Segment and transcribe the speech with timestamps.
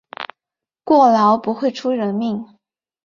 [0.83, 2.57] 过劳不会出人命